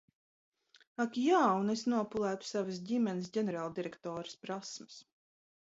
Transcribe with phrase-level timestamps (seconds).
[1.05, 5.01] Ak jā– un es nopulētu savas ģimenes ģenerāldirektores prasmes.